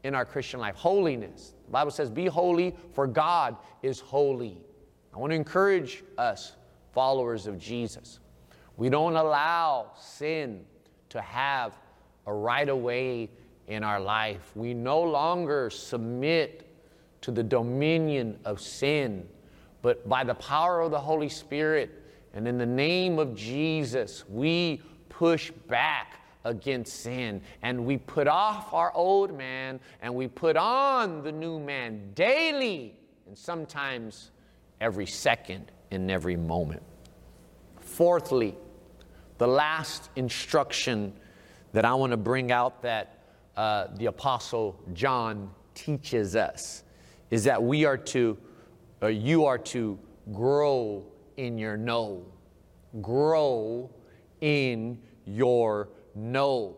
in 0.08 0.16
our 0.16 0.26
Christian 0.26 0.60
life 0.60 0.76
holiness. 0.76 1.54
The 1.66 1.72
Bible 1.72 1.92
says, 1.92 2.10
Be 2.10 2.26
holy, 2.26 2.74
for 2.94 3.06
God 3.06 3.58
is 3.84 4.00
holy. 4.00 4.58
I 5.14 5.18
want 5.18 5.32
to 5.32 5.36
encourage 5.36 6.04
us, 6.18 6.54
followers 6.94 7.46
of 7.46 7.60
Jesus. 7.60 8.20
We 8.78 8.90
don't 8.90 9.16
allow 9.16 9.92
sin 10.00 10.66
to 11.10 11.22
have 11.22 11.78
a 12.26 12.34
right 12.34 12.70
of 12.70 12.78
way 12.78 13.30
in 13.68 13.84
our 13.84 14.00
life. 14.00 14.52
We 14.56 14.74
no 14.74 15.02
longer 15.02 15.70
submit 15.70 16.64
to 17.22 17.32
the 17.32 17.44
dominion 17.44 18.40
of 18.46 18.62
sin. 18.62 19.28
But 19.82 20.08
by 20.08 20.24
the 20.24 20.36
power 20.36 20.82
of 20.82 20.92
the 20.92 21.00
Holy 21.00 21.30
Spirit 21.30 22.04
and 22.34 22.48
in 22.48 22.58
the 22.58 22.66
name 22.66 23.20
of 23.20 23.36
Jesus, 23.36 24.24
we 24.30 24.82
push 25.10 25.52
back 25.68 26.22
against 26.48 27.02
sin 27.02 27.42
and 27.62 27.86
we 27.86 27.98
put 27.98 28.28
off 28.28 28.74
our 28.74 28.92
old 28.94 29.38
man 29.38 29.80
and 30.02 30.14
we 30.14 30.28
put 30.28 30.56
on 30.56 31.22
the 31.24 31.32
new 31.32 31.60
man 31.60 32.12
daily 32.16 32.96
and 33.28 33.38
sometimes 33.38 34.32
every 34.82 35.06
second 35.06 35.72
in 35.92 36.10
every 36.10 36.36
moment. 36.36 36.82
Fourthly, 37.80 38.56
the 39.38 39.48
last 39.48 40.10
instruction 40.16 41.14
that 41.74 41.86
I 41.86 41.94
want 41.94 42.12
to 42.12 42.18
bring 42.18 42.52
out 42.52 42.82
that 42.82 43.20
uh, 43.56 43.88
the 43.96 44.08
Apostle 44.08 44.80
John 44.94 45.52
teaches 45.74 46.36
us 46.36 46.84
is 47.30 47.44
that 47.44 47.62
we 47.62 47.86
are 47.86 47.98
to, 47.98 48.38
or 49.02 49.10
you 49.10 49.46
are 49.46 49.58
to 49.58 50.00
grow 50.32 51.04
in 51.38 51.58
your 51.58 51.78
know. 51.78 52.26
Grow 53.02 53.90
in 54.42 55.00
your 55.26 55.90
know. 56.18 56.76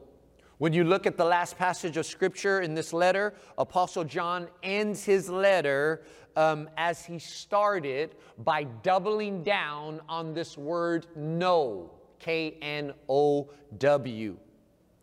When 0.59 0.73
you 0.73 0.83
look 0.83 1.07
at 1.07 1.15
the 1.15 1.23
last 1.23 1.57
passage 1.57 1.95
of 1.95 2.05
scripture 2.05 2.59
in 2.59 2.75
this 2.75 2.91
letter, 2.91 3.33
Apostle 3.57 4.03
John 4.03 4.49
ends 4.61 5.05
his 5.05 5.29
letter 5.29 6.03
um, 6.35 6.69
as 6.75 7.05
he 7.05 7.17
started 7.17 8.15
by 8.39 8.65
doubling 8.65 9.41
down 9.41 10.01
on 10.09 10.33
this 10.33 10.57
word 10.57 11.07
no, 11.15 11.91
K 12.19 12.57
N 12.61 12.93
O 13.07 13.49
W. 13.77 14.37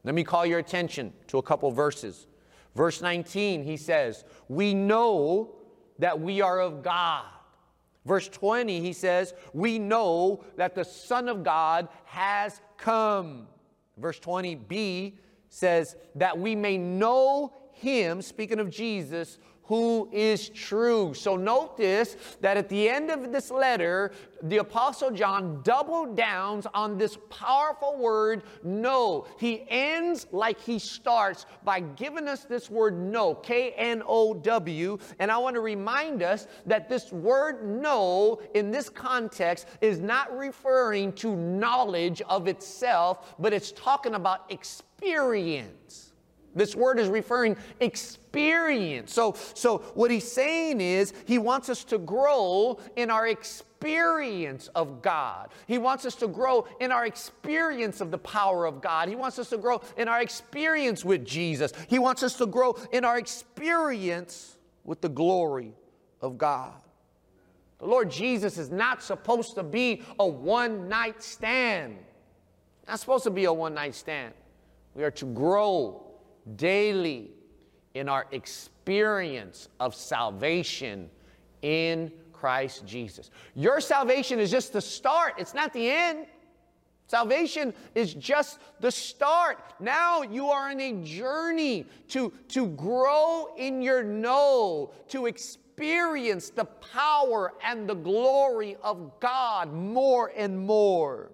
Let 0.04 0.14
me 0.14 0.24
call 0.24 0.44
your 0.44 0.58
attention 0.58 1.12
to 1.28 1.38
a 1.38 1.42
couple 1.42 1.70
verses. 1.70 2.26
Verse 2.74 3.00
19, 3.00 3.64
he 3.64 3.78
says, 3.78 4.24
We 4.48 4.74
know 4.74 5.56
that 5.98 6.20
we 6.20 6.42
are 6.42 6.60
of 6.60 6.82
God. 6.82 7.24
Verse 8.04 8.28
20, 8.28 8.80
he 8.80 8.92
says, 8.92 9.32
We 9.54 9.78
know 9.78 10.44
that 10.56 10.74
the 10.74 10.84
Son 10.84 11.28
of 11.28 11.42
God 11.42 11.88
has 12.04 12.60
come. 12.76 13.48
Verse 13.98 14.20
20b 14.20 15.14
says, 15.48 15.96
That 16.14 16.38
we 16.38 16.54
may 16.54 16.76
know 16.78 17.52
him, 17.72 18.22
speaking 18.22 18.58
of 18.58 18.70
Jesus, 18.70 19.38
who 19.66 20.08
is 20.12 20.48
true. 20.48 21.12
So 21.14 21.36
notice 21.36 22.16
that 22.40 22.56
at 22.56 22.68
the 22.68 22.88
end 22.88 23.10
of 23.10 23.32
this 23.32 23.50
letter, 23.50 24.12
the 24.42 24.58
Apostle 24.58 25.10
John 25.10 25.60
double 25.62 26.14
downs 26.14 26.66
on 26.72 26.98
this 26.98 27.18
powerful 27.30 27.96
word, 27.98 28.42
know. 28.62 29.26
He 29.38 29.64
ends 29.68 30.26
like 30.30 30.60
he 30.60 30.78
starts 30.78 31.46
by 31.64 31.80
giving 31.80 32.28
us 32.28 32.44
this 32.44 32.70
word 32.70 32.96
know, 32.96 33.34
K 33.34 33.72
N 33.72 34.02
O 34.06 34.34
W. 34.34 34.98
And 35.18 35.30
I 35.30 35.38
want 35.38 35.54
to 35.54 35.60
remind 35.60 36.22
us 36.22 36.46
that 36.66 36.88
this 36.88 37.12
word 37.12 37.66
know 37.66 38.40
in 38.54 38.70
this 38.70 38.88
context 38.88 39.66
is 39.80 39.98
not 39.98 40.36
referring 40.36 41.12
to 41.14 41.34
knowledge 41.34 42.22
of 42.28 42.46
itself, 42.46 43.34
but 43.38 43.52
it's 43.52 43.72
talking 43.72 44.14
about 44.14 44.50
experience. 44.50 46.05
This 46.56 46.74
word 46.74 46.98
is 46.98 47.08
referring 47.08 47.56
experience. 47.80 49.12
So, 49.12 49.36
so 49.54 49.78
what 49.94 50.10
he's 50.10 50.30
saying 50.30 50.80
is 50.80 51.12
he 51.26 51.36
wants 51.38 51.68
us 51.68 51.84
to 51.84 51.98
grow 51.98 52.78
in 52.96 53.10
our 53.10 53.28
experience 53.28 54.68
of 54.74 55.02
God. 55.02 55.50
He 55.66 55.76
wants 55.76 56.06
us 56.06 56.14
to 56.16 56.26
grow 56.26 56.66
in 56.80 56.90
our 56.90 57.04
experience 57.04 58.00
of 58.00 58.10
the 58.10 58.18
power 58.18 58.64
of 58.64 58.80
God. 58.80 59.08
He 59.08 59.16
wants 59.16 59.38
us 59.38 59.50
to 59.50 59.58
grow 59.58 59.82
in 59.98 60.08
our 60.08 60.22
experience 60.22 61.04
with 61.04 61.26
Jesus. 61.26 61.72
He 61.88 61.98
wants 61.98 62.22
us 62.22 62.34
to 62.38 62.46
grow 62.46 62.74
in 62.90 63.04
our 63.04 63.18
experience 63.18 64.56
with 64.82 65.02
the 65.02 65.10
glory 65.10 65.74
of 66.22 66.38
God. 66.38 66.72
The 67.80 67.86
Lord 67.86 68.10
Jesus 68.10 68.56
is 68.56 68.70
not 68.70 69.02
supposed 69.02 69.56
to 69.56 69.62
be 69.62 70.02
a 70.18 70.26
one 70.26 70.88
night 70.88 71.22
stand. 71.22 71.98
Not 72.88 72.98
supposed 72.98 73.24
to 73.24 73.30
be 73.30 73.44
a 73.44 73.52
one 73.52 73.74
night 73.74 73.94
stand. 73.94 74.32
We 74.94 75.04
are 75.04 75.10
to 75.10 75.26
grow 75.26 76.05
daily 76.54 77.30
in 77.94 78.08
our 78.08 78.26
experience 78.30 79.68
of 79.80 79.94
salvation 79.94 81.10
in 81.62 82.12
Christ 82.32 82.86
Jesus. 82.86 83.30
Your 83.54 83.80
salvation 83.80 84.38
is 84.38 84.50
just 84.50 84.72
the 84.72 84.80
start, 84.80 85.34
it's 85.38 85.54
not 85.54 85.72
the 85.72 85.90
end. 85.90 86.26
Salvation 87.08 87.72
is 87.94 88.14
just 88.14 88.58
the 88.80 88.90
start. 88.90 89.58
Now 89.78 90.22
you 90.22 90.48
are 90.48 90.72
in 90.72 90.80
a 90.80 90.92
journey 91.04 91.86
to, 92.08 92.32
to 92.48 92.66
grow 92.68 93.54
in 93.56 93.80
your 93.80 94.02
know, 94.02 94.92
to 95.08 95.26
experience 95.26 96.50
the 96.50 96.64
power 96.64 97.54
and 97.62 97.88
the 97.88 97.94
glory 97.94 98.76
of 98.82 99.20
God 99.20 99.72
more 99.72 100.32
and 100.36 100.58
more. 100.58 101.30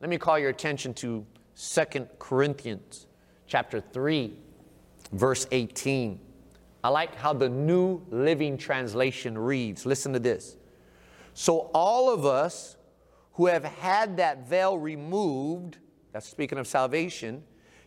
Let 0.00 0.10
me 0.10 0.18
call 0.18 0.40
your 0.40 0.50
attention 0.50 0.92
to 0.94 1.24
Second 1.54 2.08
Corinthians 2.18 3.06
chapter 3.50 3.80
3, 3.80 4.32
verse 5.12 5.46
18. 5.50 6.18
I 6.82 6.88
like 6.88 7.14
how 7.16 7.34
the 7.34 7.48
New 7.48 8.00
Living 8.10 8.56
Translation 8.56 9.36
reads. 9.36 9.84
Listen 9.84 10.14
to 10.14 10.18
this. 10.18 10.56
So, 11.34 11.70
all 11.74 12.10
of 12.14 12.24
us 12.24 12.76
who 13.34 13.46
have 13.46 13.64
had 13.64 14.16
that 14.16 14.48
veil 14.48 14.78
removed 14.78 15.78
that's 16.12 16.28
speaking 16.28 16.58
of 16.58 16.66
salvation, 16.66 17.42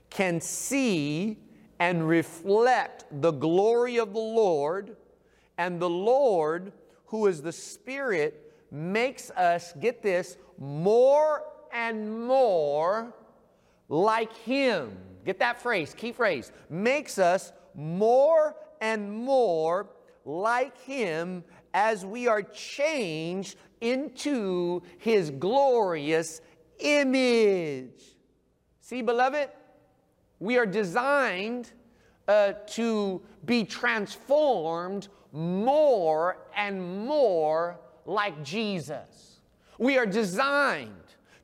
can 0.10 0.40
see 0.40 1.38
and 1.80 2.08
reflect 2.08 3.06
the 3.22 3.32
glory 3.32 3.98
of 3.98 4.14
the 4.14 4.20
Lord, 4.20 4.96
and 5.58 5.80
the 5.80 5.90
Lord, 5.90 6.72
who 7.08 7.28
is 7.28 7.42
the 7.42 7.52
Spirit, 7.52 8.54
makes 8.72 9.30
us, 9.32 9.74
get 9.80 10.02
this, 10.02 10.38
more 10.58 11.44
and 11.72 12.26
more 12.26 13.14
like 13.94 14.36
Him. 14.38 14.98
Get 15.24 15.38
that 15.40 15.62
phrase, 15.62 15.94
key 15.94 16.12
phrase. 16.12 16.52
Makes 16.68 17.20
us 17.20 17.54
more 17.76 18.56
and 18.82 19.12
more 19.12 19.88
like 20.26 20.76
Him 20.82 21.44
as 21.76 22.04
we 22.04 22.28
are 22.28 22.42
changed 22.42 23.56
into 23.82 24.82
His 24.98 25.30
glorious 25.30 26.42
image. 26.80 28.02
See, 28.82 29.04
beloved, 29.04 29.50
we 30.40 30.58
are 30.58 30.66
designed 30.66 31.72
uh, 32.28 32.54
to 32.70 33.22
be 33.46 33.64
transformed 33.64 35.08
more 35.32 36.38
and 36.56 37.06
more 37.06 37.80
like 38.08 38.44
Jesus. 38.44 39.42
We 39.78 40.00
are 40.00 40.08
designed 40.08 40.90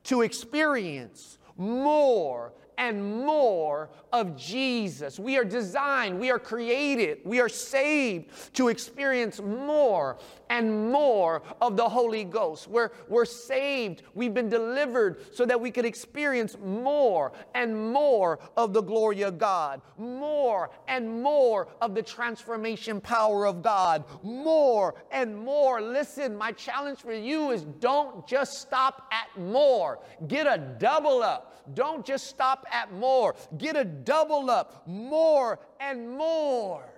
to 0.04 0.22
experience 0.22 1.38
more 1.60 2.52
and 2.80 3.26
more 3.26 3.90
of 4.10 4.34
Jesus. 4.38 5.18
We 5.18 5.36
are 5.36 5.44
designed, 5.44 6.18
we 6.18 6.30
are 6.30 6.38
created, 6.38 7.18
we 7.24 7.38
are 7.38 7.48
saved 7.48 8.54
to 8.54 8.68
experience 8.68 9.38
more 9.38 10.16
and 10.48 10.90
more 10.90 11.42
of 11.60 11.76
the 11.76 11.86
Holy 11.86 12.24
Ghost. 12.24 12.68
We're, 12.68 12.90
we're 13.06 13.26
saved, 13.26 14.02
we've 14.14 14.32
been 14.32 14.48
delivered 14.48 15.18
so 15.34 15.44
that 15.44 15.60
we 15.60 15.70
could 15.70 15.84
experience 15.84 16.56
more 16.64 17.32
and 17.54 17.92
more 17.92 18.38
of 18.56 18.72
the 18.72 18.80
glory 18.80 19.22
of 19.22 19.36
God, 19.36 19.82
more 19.98 20.70
and 20.88 21.22
more 21.22 21.68
of 21.82 21.94
the 21.94 22.02
transformation 22.02 22.98
power 22.98 23.46
of 23.46 23.62
God, 23.62 24.04
more 24.22 24.94
and 25.12 25.36
more. 25.36 25.82
Listen, 25.82 26.34
my 26.34 26.50
challenge 26.52 27.00
for 27.00 27.12
you 27.12 27.50
is 27.50 27.64
don't 27.78 28.26
just 28.26 28.62
stop 28.62 29.12
at 29.12 29.38
more, 29.38 29.98
get 30.28 30.46
a 30.46 30.56
double 30.78 31.22
up. 31.22 31.48
Don't 31.74 32.04
just 32.04 32.26
stop 32.26 32.66
at 32.72 32.92
more. 32.92 33.34
Get 33.58 33.76
a 33.76 33.84
double 33.84 34.50
up, 34.50 34.86
more 34.86 35.58
and 35.80 36.08
more. 36.10 36.88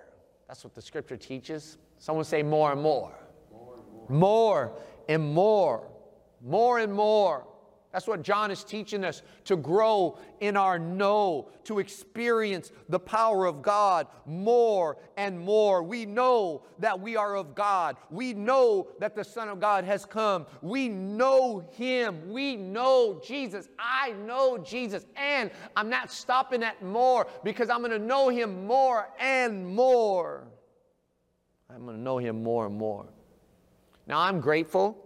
That's 0.47 0.63
what 0.63 0.73
the 0.75 0.81
scripture 0.81 1.17
teaches. 1.17 1.77
Someone 1.99 2.25
say 2.25 2.43
more 2.43 2.71
and 2.71 2.81
more. 2.81 3.11
More 3.51 3.75
and 3.75 3.87
more. 3.91 4.09
More 4.09 4.71
and 5.09 5.33
more. 5.33 5.87
More 6.41 6.79
and 6.79 6.93
more. 6.93 7.47
That's 7.93 8.07
what 8.07 8.23
John 8.23 8.49
is 8.49 8.63
teaching 8.63 9.05
us 9.05 9.21
to 9.45 9.55
grow 9.55 10.17
in 10.39 10.57
our 10.57 10.79
know, 10.79 11.49
to 11.65 11.77
experience 11.77 12.71
the 12.89 12.99
power 12.99 13.45
of 13.45 13.61
God 13.61 14.07
more 14.25 14.97
and 15.15 15.39
more. 15.39 15.83
We 15.83 16.07
know 16.07 16.63
that 16.79 16.99
we 16.99 17.15
are 17.15 17.35
of 17.35 17.53
God. 17.53 17.95
We 18.09 18.33
know 18.33 18.87
that 18.99 19.15
the 19.15 19.23
Son 19.23 19.47
of 19.47 19.59
God 19.59 19.83
has 19.83 20.05
come. 20.05 20.47
We 20.63 20.89
know 20.89 21.63
Him. 21.73 22.31
We 22.31 22.55
know 22.55 23.21
Jesus. 23.23 23.69
I 23.77 24.13
know 24.25 24.57
Jesus. 24.57 25.05
And 25.15 25.51
I'm 25.75 25.89
not 25.89 26.11
stopping 26.11 26.63
at 26.63 26.81
more 26.83 27.27
because 27.43 27.69
I'm 27.69 27.79
going 27.81 27.91
to 27.91 27.99
know 27.99 28.29
Him 28.29 28.65
more 28.65 29.07
and 29.19 29.67
more. 29.67 30.47
I'm 31.69 31.85
going 31.85 31.97
to 31.97 32.01
know 32.01 32.17
Him 32.17 32.41
more 32.41 32.65
and 32.65 32.75
more. 32.75 33.05
Now, 34.07 34.19
I'm 34.19 34.41
grateful. 34.41 34.97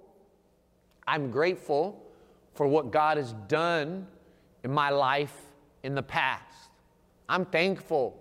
I'm 1.06 1.32
grateful 1.32 2.07
for 2.58 2.66
what 2.68 2.92
God 2.92 3.18
has 3.18 3.34
done 3.48 4.08
in 4.64 4.72
my 4.72 4.90
life 4.90 5.36
in 5.84 5.94
the 5.94 6.02
past. 6.02 6.72
I'm 7.30 7.46
thankful 7.46 8.20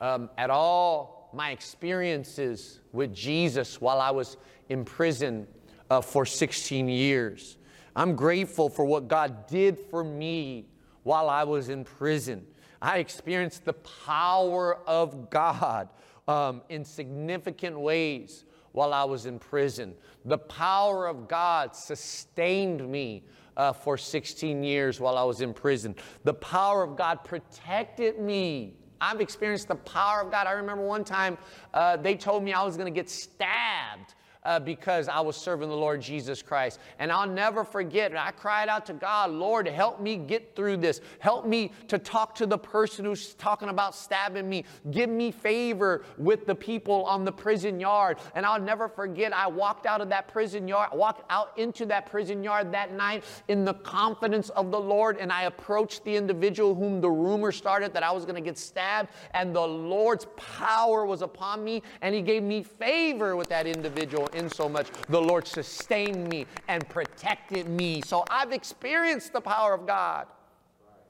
um, 0.00 0.30
at 0.38 0.48
all 0.48 1.28
my 1.34 1.50
experiences 1.50 2.80
with 2.92 3.14
Jesus 3.14 3.78
while 3.78 4.00
I 4.00 4.10
was 4.10 4.38
in 4.70 4.86
prison 4.86 5.46
uh, 5.90 6.00
for 6.00 6.24
16 6.24 6.88
years. 6.88 7.58
I'm 7.94 8.16
grateful 8.16 8.70
for 8.70 8.86
what 8.86 9.08
God 9.08 9.46
did 9.46 9.78
for 9.78 10.02
me 10.02 10.68
while 11.02 11.28
I 11.28 11.44
was 11.44 11.68
in 11.68 11.84
prison. 11.84 12.46
I 12.80 12.96
experienced 12.96 13.66
the 13.66 13.74
power 13.74 14.78
of 14.86 15.28
God 15.28 15.90
um, 16.26 16.62
in 16.70 16.82
significant 16.82 17.78
ways 17.78 18.46
while 18.72 18.94
I 18.94 19.04
was 19.04 19.26
in 19.26 19.38
prison. 19.38 19.94
The 20.24 20.38
power 20.38 21.06
of 21.06 21.28
God 21.28 21.76
sustained 21.76 22.86
me 22.88 23.22
uh, 23.56 23.72
for 23.72 23.96
16 23.96 24.62
years 24.62 25.00
while 25.00 25.16
I 25.16 25.24
was 25.24 25.40
in 25.40 25.54
prison. 25.54 25.94
The 26.24 26.34
power 26.34 26.82
of 26.82 26.96
God 26.96 27.24
protected 27.24 28.18
me. 28.18 28.74
I've 29.00 29.20
experienced 29.20 29.68
the 29.68 29.76
power 29.76 30.22
of 30.22 30.30
God. 30.30 30.46
I 30.46 30.52
remember 30.52 30.84
one 30.84 31.04
time 31.04 31.38
uh, 31.74 31.96
they 31.96 32.16
told 32.16 32.42
me 32.42 32.52
I 32.52 32.64
was 32.64 32.76
going 32.76 32.92
to 32.92 32.98
get 32.98 33.08
stabbed 33.08 34.15
uh, 34.46 34.60
because 34.60 35.08
I 35.08 35.20
was 35.20 35.36
serving 35.36 35.68
the 35.68 35.76
Lord 35.76 36.00
Jesus 36.00 36.40
Christ. 36.40 36.78
And 36.98 37.10
I'll 37.10 37.28
never 37.28 37.64
forget, 37.64 38.16
I 38.16 38.30
cried 38.30 38.68
out 38.68 38.86
to 38.86 38.92
God, 38.92 39.30
Lord, 39.30 39.66
help 39.66 40.00
me 40.00 40.16
get 40.16 40.54
through 40.54 40.78
this. 40.78 41.00
Help 41.18 41.46
me 41.46 41.72
to 41.88 41.98
talk 41.98 42.36
to 42.36 42.46
the 42.46 42.56
person 42.56 43.04
who's 43.04 43.34
talking 43.34 43.68
about 43.68 43.94
stabbing 43.94 44.48
me. 44.48 44.64
Give 44.92 45.10
me 45.10 45.32
favor 45.32 46.04
with 46.16 46.46
the 46.46 46.54
people 46.54 47.04
on 47.04 47.24
the 47.24 47.32
prison 47.32 47.80
yard. 47.80 48.18
And 48.36 48.46
I'll 48.46 48.60
never 48.60 48.88
forget, 48.88 49.32
I 49.32 49.48
walked 49.48 49.84
out 49.84 50.00
of 50.00 50.08
that 50.10 50.28
prison 50.28 50.68
yard, 50.68 50.90
walked 50.92 51.24
out 51.28 51.58
into 51.58 51.84
that 51.86 52.06
prison 52.06 52.44
yard 52.44 52.72
that 52.72 52.92
night 52.92 53.24
in 53.48 53.64
the 53.64 53.74
confidence 53.74 54.48
of 54.50 54.70
the 54.70 54.80
Lord. 54.80 55.16
And 55.18 55.32
I 55.32 55.42
approached 55.42 56.04
the 56.04 56.14
individual 56.14 56.74
whom 56.74 57.00
the 57.00 57.10
rumor 57.10 57.50
started 57.50 57.92
that 57.94 58.04
I 58.04 58.12
was 58.12 58.24
going 58.24 58.36
to 58.36 58.40
get 58.40 58.56
stabbed. 58.56 59.10
And 59.34 59.54
the 59.54 59.66
Lord's 59.66 60.26
power 60.36 61.04
was 61.04 61.22
upon 61.22 61.64
me, 61.64 61.82
and 62.00 62.14
He 62.14 62.22
gave 62.22 62.44
me 62.44 62.62
favor 62.62 63.34
with 63.34 63.48
that 63.48 63.66
individual 63.66 64.28
in 64.36 64.50
so 64.50 64.68
much. 64.68 64.88
The 65.08 65.20
Lord 65.20 65.46
sustained 65.46 66.28
me 66.28 66.46
and 66.68 66.88
protected 66.88 67.68
me. 67.68 68.02
So 68.02 68.24
I've 68.30 68.52
experienced 68.52 69.32
the 69.32 69.40
power 69.40 69.74
of 69.74 69.86
God 69.86 70.26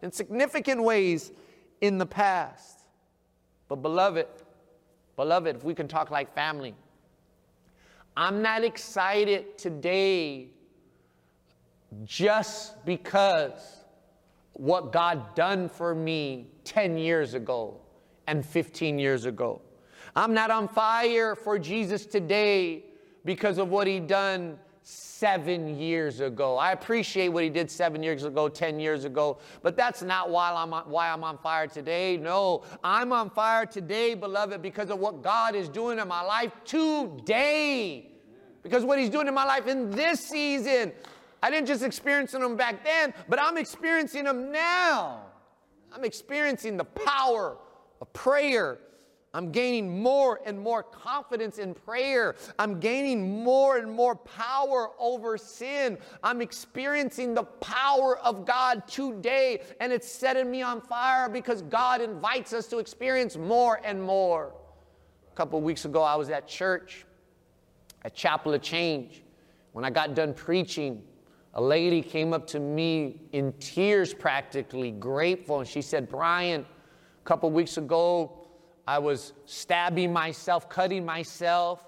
in 0.03 0.13
significant 0.13 0.83
ways 0.83 1.33
in 1.81 1.99
the 1.99 2.07
past. 2.07 2.81
But, 3.69 3.77
beloved, 3.77 4.27
beloved, 5.17 5.57
if 5.57 5.65
we 5.65 5.75
can 5.75 5.89
talk 5.89 6.11
like 6.11 6.33
family, 6.35 6.75
I'm 8.17 8.41
not 8.41 8.65
excited 8.65 9.59
today 9.59 10.49
just 12.05 12.85
because 12.87 13.85
what 14.53 14.93
God 14.93 15.35
done 15.35 15.69
for 15.69 15.95
me 15.95 16.47
10 16.65 16.97
years 16.97 17.35
ago 17.35 17.79
and 18.27 18.45
15 18.45 18.99
years 18.99 19.27
ago. 19.27 19.61
I'm 20.15 20.33
not 20.33 20.51
on 20.51 20.67
fire 20.69 21.35
for 21.35 21.59
Jesus 21.59 22.07
today 22.07 22.85
because 23.27 23.59
of 23.59 23.69
what 23.69 23.87
he 23.87 24.01
done 24.01 24.59
seven 24.83 25.77
years 25.77 26.21
ago. 26.21 26.57
I 26.57 26.71
appreciate 26.71 27.29
what 27.29 27.43
he 27.43 27.51
did 27.51 27.69
seven 27.69 28.03
years 28.03 28.23
ago, 28.23 28.49
10 28.49 28.79
years 28.79 29.05
ago, 29.05 29.39
but 29.63 29.77
that's 29.77 30.01
not 30.01 30.31
why 30.31 30.53
I'm 30.53 30.73
on, 30.73 30.85
why 30.85 31.11
I'm 31.11 31.25
on 31.25 31.37
fire 31.39 31.67
today. 31.67 32.17
No, 32.17 32.63
I'm 32.85 33.13
on 33.13 33.31
fire 33.31 33.67
today, 33.67 34.15
beloved, 34.15 34.63
because 34.63 34.91
of 34.91 35.01
what 35.01 35.23
God 35.23 35.57
is 35.57 35.69
doing 35.69 35.99
in 35.99 36.07
my 36.07 36.23
life 36.23 36.53
today. 36.65 38.13
Because 38.63 38.85
what 38.85 39.01
he's 39.01 39.11
doing 39.11 39.27
in 39.27 39.35
my 39.35 39.45
life 39.45 39.67
in 39.67 39.91
this 39.91 40.21
season. 40.21 40.93
I 41.43 41.51
didn't 41.51 41.67
just 41.67 41.83
experience 41.83 42.31
them 42.31 42.57
back 42.57 42.85
then, 42.85 43.13
but 43.29 43.41
I'm 43.41 43.57
experiencing 43.57 44.25
them 44.25 44.53
now. 44.53 45.23
I'm 45.93 46.05
experiencing 46.05 46.77
the 46.77 46.85
power 46.85 47.57
of 48.01 48.13
prayer 48.13 48.79
I'm 49.37 49.53
gaining 49.53 50.03
more 50.03 50.41
and 50.47 50.59
more 50.59 50.83
confidence 50.83 51.59
in 51.59 51.75
prayer. 51.75 52.37
I'm 52.59 52.81
gaining 52.81 53.45
more 53.45 53.77
and 53.77 53.93
more 53.93 54.17
power 54.17 54.93
over 54.99 55.37
sin. 55.37 55.99
I'm 56.23 56.41
experiencing 56.41 57.35
the 57.35 57.43
power 57.43 58.17
of 58.21 58.47
God 58.47 58.89
today, 58.89 59.61
and 59.79 59.93
it's 59.93 60.11
setting 60.11 60.51
me 60.51 60.63
on 60.63 60.81
fire 60.81 61.29
because 61.29 61.61
God 61.61 62.01
invites 62.01 62.55
us 62.55 62.67
to 62.69 62.79
experience 62.79 63.37
more 63.37 63.79
and 63.85 64.03
more. 64.03 64.55
A 65.31 65.37
couple 65.37 65.61
weeks 65.61 65.85
ago, 65.85 66.03
I 66.03 66.17
was 66.17 66.31
at 66.31 66.49
church, 66.49 67.05
at 68.07 68.15
Chapel 68.15 68.55
of 68.55 68.63
Change. 68.63 69.23
When 69.73 69.85
I 69.85 69.91
got 69.91 70.15
done 70.15 70.33
preaching, 70.33 71.03
a 71.53 71.61
lady 71.61 72.01
came 72.01 72.33
up 72.33 72.47
to 72.47 72.59
me 72.59 73.21
in 73.33 73.53
tears, 73.61 74.15
practically 74.15 74.93
grateful, 74.93 75.59
and 75.59 75.69
she 75.69 75.83
said, 75.83 76.09
Brian, 76.09 76.63
a 76.63 77.25
couple 77.29 77.51
weeks 77.51 77.77
ago, 77.77 78.46
I 78.87 78.99
was 78.99 79.33
stabbing 79.45 80.13
myself, 80.13 80.69
cutting 80.69 81.05
myself, 81.05 81.85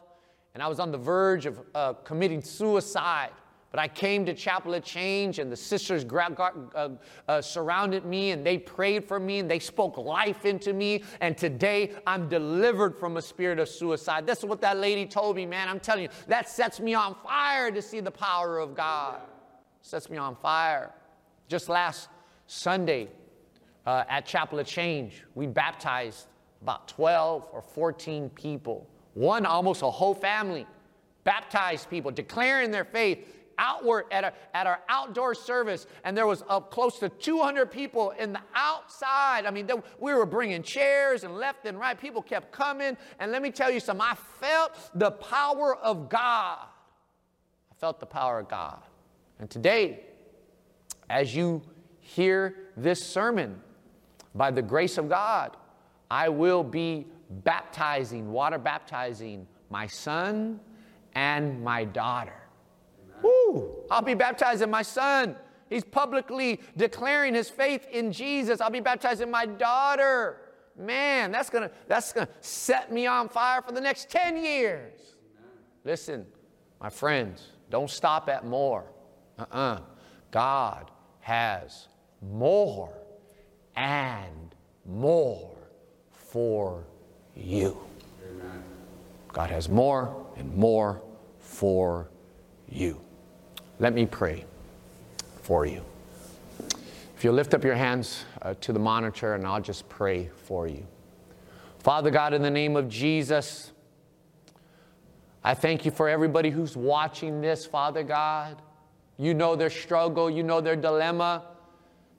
and 0.55 0.63
I 0.63 0.69
was 0.69 0.81
on 0.81 0.91
the 0.91 0.99
verge 0.99 1.47
of 1.47 1.61
uh, 1.75 1.93
committing 1.93 2.43
suicide. 2.43 3.31
But 3.71 3.81
I 3.81 3.87
came 3.87 4.25
to 4.25 4.35
Chapel 4.35 4.73
of 4.75 4.83
Change, 4.83 5.39
and 5.39 5.53
the 5.53 5.57
sisters 5.57 6.03
gra- 6.03 6.35
uh, 6.75 6.89
uh, 7.29 7.43
surrounded 7.43 8.07
me, 8.07 8.31
and 8.31 8.45
they 8.45 8.57
prayed 8.57 9.05
for 9.05 9.21
me, 9.21 9.41
and 9.41 9.51
they 9.51 9.59
spoke 9.59 9.99
life 9.99 10.47
into 10.47 10.73
me. 10.73 11.05
And 11.21 11.37
today, 11.37 11.93
I'm 12.07 12.31
delivered 12.31 12.97
from 12.97 13.19
a 13.19 13.23
spirit 13.23 13.59
of 13.59 13.69
suicide. 13.69 14.27
That's 14.27 14.43
what 14.43 14.63
that 14.63 14.79
lady 14.79 15.05
told 15.05 15.37
me, 15.37 15.45
man. 15.45 15.69
I'm 15.69 15.81
telling 15.81 16.05
you, 16.05 16.09
that 16.29 16.49
sets 16.49 16.81
me 16.81 16.95
on 16.95 17.15
fire 17.23 17.71
to 17.71 17.83
see 17.83 18.01
the 18.01 18.11
power 18.11 18.59
of 18.59 18.75
God. 18.75 19.21
Sets 19.83 20.09
me 20.09 20.17
on 20.17 20.35
fire. 20.35 20.93
Just 21.47 21.69
last 21.69 22.09
Sunday 22.47 23.09
uh, 23.85 24.05
at 24.09 24.25
Chapel 24.25 24.59
of 24.59 24.67
Change, 24.67 25.25
we 25.35 25.47
baptized 25.47 26.27
about 26.63 26.89
12 26.89 27.49
or 27.53 27.63
14 27.63 28.31
people, 28.31 28.89
one 29.15 29.47
almost 29.47 29.83
a 29.83 29.91
whole 29.91 30.15
family, 30.15 30.67
baptized 31.25 31.89
people, 31.91 32.11
declaring 32.11 32.71
their 32.71 32.85
faith 32.85 33.27
outward 33.59 34.05
at, 34.11 34.35
at 34.55 34.67
our 34.67 34.81
outdoor 34.89 35.35
service, 35.35 35.87
and 36.05 36.17
there 36.17 36.27
was 36.27 36.43
up 36.49 36.71
close 36.71 36.99
to 37.01 37.09
200 37.09 37.71
people 37.71 38.11
in 38.13 38.33
the 38.33 38.41
outside. 38.55 39.45
I 39.47 39.51
mean, 39.51 39.69
we 39.99 40.15
were 40.15 40.27
bringing 40.27 40.63
chairs 40.63 41.25
and 41.25 41.37
left 41.37 41.67
and 41.67 41.79
right. 41.79 42.01
People 42.01 42.23
kept 42.23 42.53
coming, 42.53 42.97
and 43.19 43.33
let 43.33 43.43
me 43.43 43.51
tell 43.51 43.71
you 43.71 43.81
something. 43.81 44.07
I 44.09 44.15
felt 44.41 44.91
the 44.95 45.11
power 45.11 45.77
of 45.77 46.09
God. 46.09 46.59
I 47.71 47.75
felt 47.81 48.01
the 48.01 48.07
power 48.07 48.39
of 48.39 48.49
God. 48.49 48.81
And 49.39 49.51
today, 49.51 50.05
as 51.11 51.35
you 51.35 51.63
hear 52.01 52.55
this 52.77 53.05
sermon, 53.05 53.61
by 54.35 54.51
the 54.51 54.63
grace 54.63 54.99
of 54.99 55.09
God, 55.09 55.57
I 56.11 56.29
will 56.29 56.65
be 56.65 57.07
baptizing, 57.31 58.31
water 58.31 58.59
baptizing 58.59 59.47
my 59.71 59.87
son 59.87 60.61
and 61.15 61.63
my 61.63 61.85
daughter. 61.85 62.37
Woo! 63.23 63.85
I'll 63.91 64.03
be 64.03 64.15
baptizing 64.15 64.71
my 64.71 64.83
son. 64.83 65.37
He's 65.69 65.85
publicly 65.85 66.61
declaring 66.77 67.35
his 67.35 67.51
faith 67.51 67.87
in 67.91 68.13
Jesus. 68.13 68.61
I'll 68.61 68.71
be 68.71 68.81
baptizing 68.81 69.31
my 69.31 69.45
daughter. 69.45 70.41
Man, 70.79 71.33
that's 71.33 71.51
gonna 71.51 71.71
that's 71.89 72.13
gonna 72.13 72.29
set 72.41 72.93
me 72.93 73.07
on 73.07 73.29
fire 73.29 73.61
for 73.61 73.73
the 73.73 73.81
next 73.81 74.09
10 74.09 74.43
years. 74.43 75.17
Listen, 75.85 76.27
my 76.81 76.89
friends, 76.89 77.49
don't 77.71 77.91
stop 77.91 78.29
at 78.29 78.47
more. 78.47 78.85
Uh-uh. 79.39 79.81
God 80.31 80.91
has 81.21 81.89
more 82.23 82.93
and 83.77 84.55
more 84.87 85.58
for 86.29 86.85
you. 87.35 87.77
Amen. 88.31 88.63
God 89.33 89.51
has 89.51 89.69
more 89.69 90.27
and 90.37 90.55
more 90.55 91.01
for 91.41 92.09
you. 92.69 93.01
Let 93.79 93.95
me 93.95 94.05
pray 94.07 94.45
for 95.43 95.65
you. 95.65 95.83
If 97.17 97.25
you 97.25 97.33
lift 97.33 97.55
up 97.55 97.65
your 97.65 97.75
hands 97.75 98.25
uh, 98.43 98.55
to 98.61 98.73
the 98.73 98.79
monitor, 98.79 99.35
and 99.35 99.47
I'll 99.47 99.61
just 99.61 99.89
pray 99.89 100.31
for 100.45 100.69
you. 100.69 100.87
Father 101.79 102.11
God, 102.11 102.35
in 102.35 102.43
the 102.43 102.51
name 102.51 102.77
of 102.77 102.89
Jesus, 102.89 103.73
I 105.43 105.55
thank 105.55 105.85
you 105.85 105.91
for 105.91 106.09
everybody 106.09 106.51
who's 106.51 106.77
watching 106.77 107.41
this, 107.41 107.65
Father 107.65 108.03
God. 108.03 108.61
You 109.17 109.35
know 109.35 109.57
their 109.57 109.71
struggle, 109.71 110.29
you 110.29 110.43
know 110.43 110.61
their 110.61 110.77
dilemma. 110.77 111.45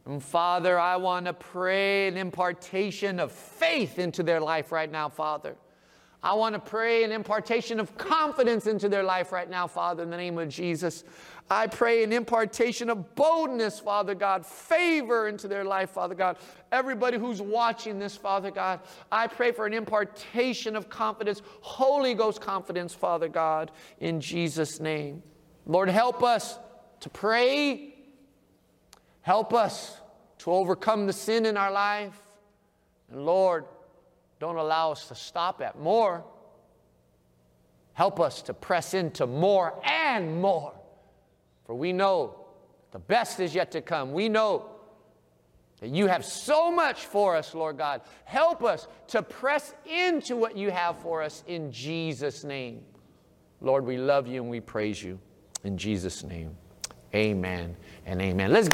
And 0.10 0.24
Father, 0.24 0.80
I 0.80 0.96
want 0.96 1.28
to 1.28 1.34
pray 1.34 2.08
an 2.08 2.18
impartation 2.18 3.20
of 3.20 3.32
faith 3.32 4.00
into 4.00 4.24
their 4.24 4.40
life 4.40 4.72
right 4.72 4.92
now, 4.92 5.08
Father. 5.08 5.56
I 6.24 6.34
want 6.34 6.56
to 6.56 6.60
pray 6.60 7.04
an 7.04 7.12
impartation 7.12 7.80
of 7.80 7.96
confidence 7.96 8.66
into 8.66 8.90
their 8.90 9.04
life 9.04 9.32
right 9.32 9.48
now, 9.48 9.68
Father, 9.68 10.02
in 10.02 10.10
the 10.10 10.18
name 10.18 10.40
of 10.40 10.50
Jesus. 10.50 11.04
I 11.48 11.68
pray 11.68 12.04
an 12.04 12.12
impartation 12.12 12.90
of 12.90 13.14
boldness, 13.14 13.80
Father 13.80 14.16
God, 14.16 14.48
favor 14.48 15.28
into 15.28 15.48
their 15.48 15.64
life, 15.64 15.92
Father 15.92 16.16
God. 16.16 16.38
Everybody 16.72 17.20
who's 17.20 17.40
watching 17.40 18.00
this, 18.00 18.18
Father 18.18 18.50
God, 18.50 18.80
I 19.12 19.28
pray 19.28 19.52
for 19.52 19.68
an 19.68 19.76
impartation 19.76 20.76
of 20.76 20.90
confidence, 20.90 21.44
Holy 21.62 22.16
Ghost 22.16 22.42
confidence, 22.42 22.96
Father 22.96 23.30
God, 23.30 23.70
in 24.00 24.20
Jesus' 24.20 24.80
name. 24.80 25.22
Lord, 25.68 25.88
help 25.88 26.24
us 26.24 26.58
to 27.02 27.10
pray. 27.12 27.94
Help 29.22 29.54
us 29.54 30.00
to 30.40 30.52
overcome 30.52 31.06
the 31.06 31.14
sin 31.14 31.46
in 31.46 31.58
our 31.58 31.72
life. 31.72 32.18
And 33.12 33.26
Lord, 33.26 33.66
don't 34.40 34.56
allow 34.56 34.92
us 34.92 35.08
to 35.08 35.16
stop 35.16 35.62
at 35.62 35.80
more. 35.80 36.24
Help 37.94 38.20
us 38.20 38.42
to 38.44 38.54
press 38.54 38.94
into 38.94 39.28
more 39.28 39.80
and 39.84 40.42
more. 40.42 40.74
For 41.66 41.76
we 41.76 41.92
know 41.92 42.36
the 42.92 43.00
best 43.00 43.40
is 43.40 43.54
yet 43.54 43.72
to 43.72 43.82
come. 43.82 44.14
We 44.14 44.30
know 44.30 44.66
that 45.82 45.90
you 45.90 46.08
have 46.08 46.26
so 46.26 46.72
much 46.72 47.06
for 47.06 47.36
us, 47.36 47.54
Lord 47.54 47.78
God. 47.78 48.02
Help 48.26 48.64
us 48.64 48.88
to 49.08 49.22
press 49.22 49.74
into 49.86 50.36
what 50.36 50.58
you 50.58 50.72
have 50.72 50.98
for 51.00 51.22
us 51.22 51.44
in 51.48 51.72
Jesus' 51.72 52.44
name. 52.44 52.84
Lord, 53.62 53.86
we 53.86 53.98
love 53.98 54.28
you 54.28 54.42
and 54.42 54.50
we 54.50 54.60
praise 54.60 55.02
you. 55.02 55.20
In 55.64 55.78
Jesus' 55.78 56.24
name, 56.24 56.56
amen 57.14 57.76
and 58.06 58.22
amen. 58.22 58.52
Let's 58.52 58.68